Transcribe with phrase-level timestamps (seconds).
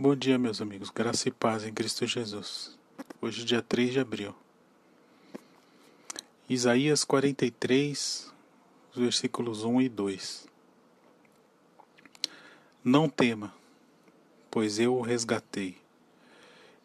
[0.00, 0.90] Bom dia, meus amigos.
[0.90, 2.78] Graça e paz em Cristo Jesus.
[3.20, 4.32] Hoje, dia 3 de abril.
[6.48, 8.32] Isaías 43,
[8.94, 10.46] versículos 1 e 2.
[12.84, 13.52] Não tema,
[14.48, 15.76] pois eu o resgatei.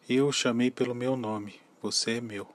[0.08, 2.48] Eu o chamei pelo meu nome, você é meu.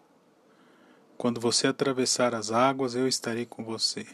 [1.18, 4.05] Quando você atravessar as águas, eu estarei com você.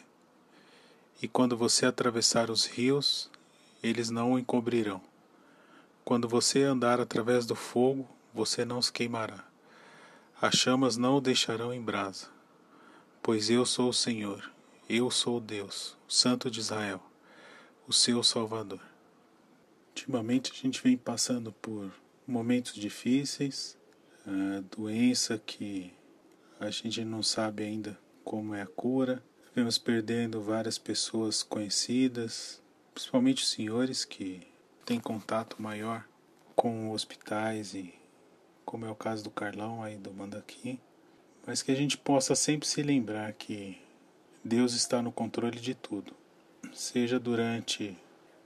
[1.19, 3.31] E quando você atravessar os rios,
[3.81, 5.01] eles não o encobrirão.
[6.05, 9.43] Quando você andar através do fogo, você não se queimará.
[10.39, 12.27] As chamas não o deixarão em brasa.
[13.23, 14.51] Pois eu sou o Senhor,
[14.87, 17.01] eu sou Deus, o Santo de Israel,
[17.87, 18.81] o seu Salvador.
[19.89, 21.91] Ultimamente a gente vem passando por
[22.27, 23.75] momentos difíceis,
[24.27, 25.91] a doença que
[26.59, 29.23] a gente não sabe ainda como é a cura.
[29.55, 32.61] Vemos perdendo várias pessoas conhecidas,
[32.93, 34.53] principalmente os senhores que
[34.85, 36.05] tem contato maior
[36.55, 37.93] com hospitais e
[38.63, 40.79] como é o caso do Carlão aí do Mandaqui,
[41.45, 43.77] mas que a gente possa sempre se lembrar que
[44.43, 46.13] Deus está no controle de tudo,
[46.71, 47.97] seja durante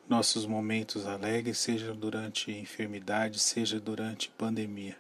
[0.08, 4.98] nossos momentos alegres, seja durante enfermidade, seja durante pandemia.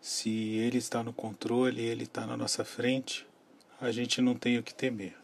[0.00, 3.26] Se Ele está no controle, Ele está na nossa frente,
[3.80, 5.16] a gente não tem o que temer.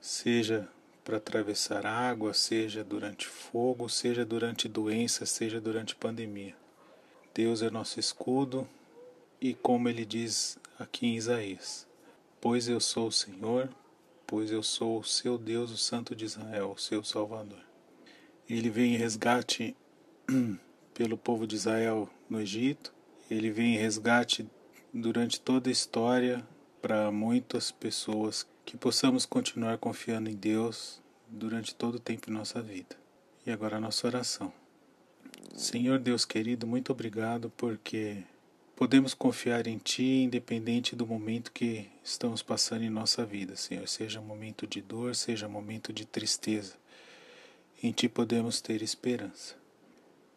[0.00, 0.68] Seja
[1.08, 6.54] para atravessar água, seja durante fogo, seja durante doença, seja durante pandemia.
[7.32, 8.68] Deus é nosso escudo
[9.40, 11.86] e como ele diz aqui em Isaías:
[12.38, 13.70] Pois eu sou o Senhor,
[14.26, 17.64] pois eu sou o seu Deus, o Santo de Israel, o seu Salvador.
[18.46, 19.74] Ele vem em resgate
[20.92, 22.92] pelo povo de Israel no Egito,
[23.30, 24.46] ele vem em resgate
[24.92, 26.46] durante toda a história
[26.82, 32.60] para muitas pessoas que possamos continuar confiando em Deus durante todo o tempo de nossa
[32.60, 32.94] vida.
[33.46, 34.52] E agora a nossa oração.
[35.54, 38.22] Senhor Deus querido, muito obrigado porque
[38.76, 43.88] podemos confiar em Ti independente do momento que estamos passando em nossa vida, Senhor.
[43.88, 46.74] Seja momento de dor, seja momento de tristeza.
[47.82, 49.56] Em Ti podemos ter esperança.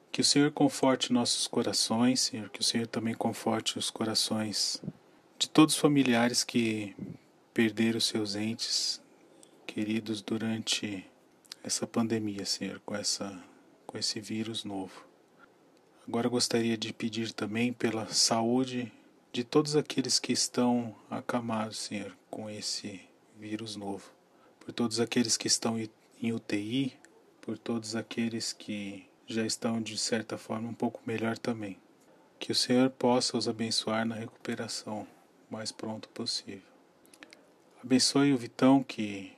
[0.09, 2.49] Que o Senhor conforte nossos corações, Senhor.
[2.49, 4.81] Que o Senhor também conforte os corações
[5.37, 6.95] de todos os familiares que
[7.53, 9.01] perder os seus entes
[9.65, 11.05] queridos durante
[11.63, 13.41] essa pandemia, Senhor, com essa
[13.85, 15.05] com esse vírus novo.
[16.07, 18.91] Agora gostaria de pedir também pela saúde
[19.33, 23.01] de todos aqueles que estão acamados, Senhor, com esse
[23.37, 24.09] vírus novo.
[24.59, 25.77] Por todos aqueles que estão
[26.21, 26.93] em UTI,
[27.41, 31.77] por todos aqueles que já estão de certa forma um pouco melhor também.
[32.39, 35.07] Que o Senhor possa os abençoar na recuperação
[35.49, 36.70] o mais pronto possível.
[37.83, 39.35] Abençoe o Vitão que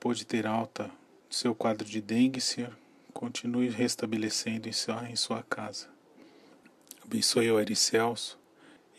[0.00, 0.90] pôde ter alta
[1.28, 2.74] do seu quadro de dengue, Senhor.
[3.12, 5.90] Continue restabelecendo em sua, em sua casa.
[7.04, 8.38] Abençoe o Aricelso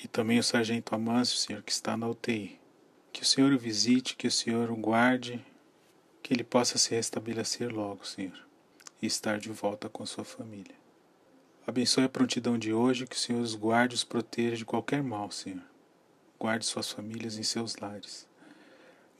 [0.03, 2.59] e também o Sargento Amâncio, Senhor, que está na UTI.
[3.12, 5.44] Que o Senhor o visite, que o Senhor o guarde,
[6.22, 8.38] que ele possa se restabelecer logo, Senhor,
[9.01, 10.75] e estar de volta com sua família.
[11.66, 15.01] Abençoe a prontidão de hoje, que o Senhor os guarde e os proteja de qualquer
[15.01, 15.63] mal, Senhor.
[16.38, 18.28] Guarde suas famílias em seus lares.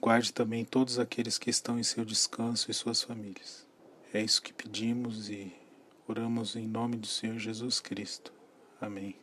[0.02, 3.66] Guarde também todos aqueles que estão em seu descanso e suas famílias.
[4.14, 5.54] É isso que pedimos e
[6.08, 8.32] oramos em nome do Senhor Jesus Cristo.
[8.80, 9.16] Amém.